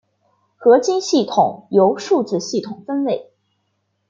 [0.57, 3.29] 合金系统由数字系统分类。